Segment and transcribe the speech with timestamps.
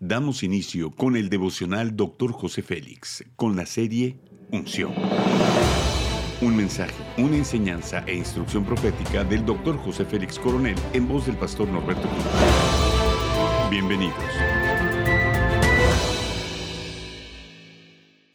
[0.00, 2.30] Damos inicio con el devocional Dr.
[2.30, 4.18] José Félix, con la serie
[4.52, 4.92] Unción.
[6.42, 9.78] Un mensaje, una enseñanza e instrucción profética del Dr.
[9.78, 12.24] José Félix Coronel en voz del pastor Norberto Cruz.
[13.70, 14.12] Bienvenidos.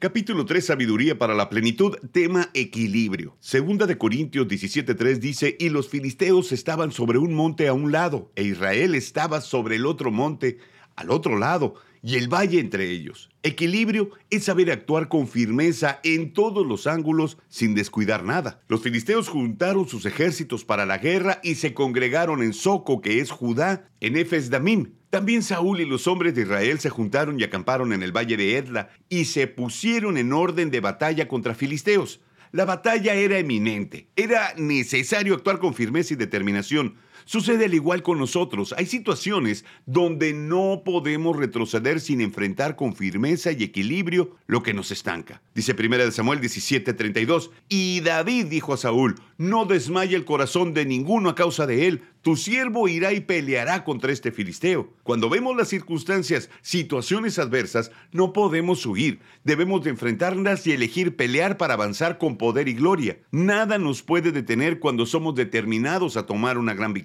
[0.00, 3.36] Capítulo 3, Sabiduría para la plenitud, tema equilibrio.
[3.38, 8.32] Segunda de Corintios 17.3 dice, y los filisteos estaban sobre un monte a un lado,
[8.34, 10.58] e Israel estaba sobre el otro monte
[10.96, 13.30] al otro lado, y el valle entre ellos.
[13.42, 18.60] Equilibrio es saber actuar con firmeza en todos los ángulos sin descuidar nada.
[18.68, 23.30] Los filisteos juntaron sus ejércitos para la guerra y se congregaron en Soco, que es
[23.30, 24.92] Judá, en Efes Damim.
[25.08, 28.58] También Saúl y los hombres de Israel se juntaron y acamparon en el valle de
[28.58, 32.20] Edla y se pusieron en orden de batalla contra filisteos.
[32.52, 36.96] La batalla era eminente, era necesario actuar con firmeza y determinación.
[37.24, 38.74] Sucede al igual con nosotros.
[38.76, 44.90] Hay situaciones donde no podemos retroceder sin enfrentar con firmeza y equilibrio lo que nos
[44.90, 45.42] estanca.
[45.54, 47.50] Dice 1 Samuel 17:32.
[47.68, 52.02] Y David dijo a Saúl, no desmaye el corazón de ninguno a causa de él,
[52.22, 54.88] tu siervo irá y peleará contra este filisteo.
[55.02, 59.20] Cuando vemos las circunstancias, situaciones adversas, no podemos huir.
[59.44, 63.18] Debemos de enfrentarlas y elegir pelear para avanzar con poder y gloria.
[63.30, 67.03] Nada nos puede detener cuando somos determinados a tomar una gran victoria.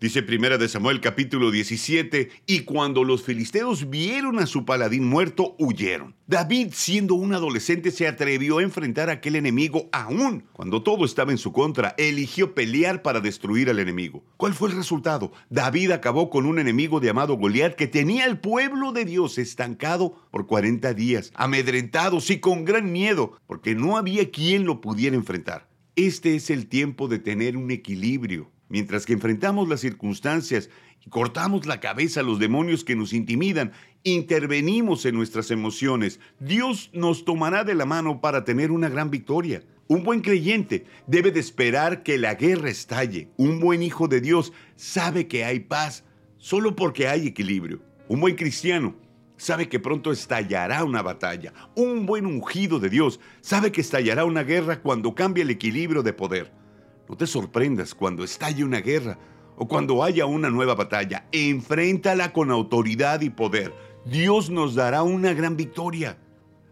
[0.00, 5.54] Dice primera de Samuel capítulo 17, y cuando los filisteos vieron a su paladín muerto,
[5.58, 6.14] huyeron.
[6.26, 11.32] David, siendo un adolescente, se atrevió a enfrentar a aquel enemigo aún cuando todo estaba
[11.32, 11.94] en su contra.
[11.98, 15.32] Eligió pelear para destruir al enemigo fue el resultado?
[15.50, 20.46] David acabó con un enemigo llamado Goliat que tenía al pueblo de Dios estancado por
[20.46, 25.68] 40 días, amedrentados y con gran miedo, porque no había quien lo pudiera enfrentar.
[25.94, 28.50] Este es el tiempo de tener un equilibrio.
[28.72, 30.70] Mientras que enfrentamos las circunstancias
[31.04, 36.88] y cortamos la cabeza a los demonios que nos intimidan, intervenimos en nuestras emociones, Dios
[36.94, 39.62] nos tomará de la mano para tener una gran victoria.
[39.88, 43.28] Un buen creyente debe de esperar que la guerra estalle.
[43.36, 46.04] Un buen hijo de Dios sabe que hay paz
[46.38, 47.82] solo porque hay equilibrio.
[48.08, 48.96] Un buen cristiano
[49.36, 51.52] sabe que pronto estallará una batalla.
[51.74, 56.14] Un buen ungido de Dios sabe que estallará una guerra cuando cambie el equilibrio de
[56.14, 56.61] poder.
[57.08, 59.18] No te sorprendas cuando estalle una guerra
[59.56, 61.28] o cuando haya una nueva batalla.
[61.32, 63.72] Enfréntala con autoridad y poder.
[64.04, 66.18] Dios nos dará una gran victoria.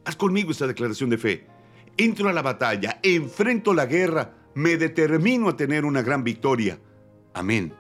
[0.05, 1.47] Haz conmigo esta declaración de fe
[1.97, 6.79] entro a la batalla, enfrento la guerra, me determino a tener una gran victoria.
[7.35, 7.75] Amén.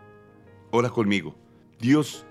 [0.70, 1.34] Ora conmigo.
[1.78, 2.26] Dios,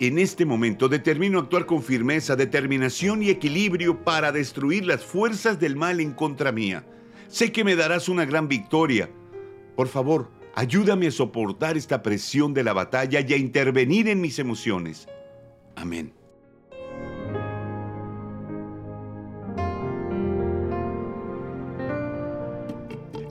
[0.00, 5.76] en este momento determino actuar con firmeza, determinación y equilibrio para destruir las fuerzas del
[5.76, 6.84] mal en contra mía.
[7.28, 9.08] Sé que me darás una gran victoria.
[9.76, 14.38] Por favor, ayúdame a soportar esta presión de la batalla y a intervenir en mis
[14.38, 15.08] emociones.
[15.76, 16.12] Amén.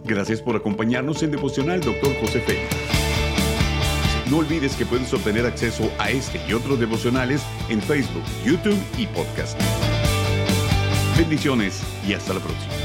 [0.04, 2.14] Gracias por acompañarnos en Devocional Dr.
[2.20, 2.68] José Félix.
[4.30, 9.06] No olvides que puedes obtener acceso a este y otros devocionales en Facebook, YouTube y
[9.08, 9.60] podcast.
[11.18, 12.81] Bendiciones y hasta la próxima.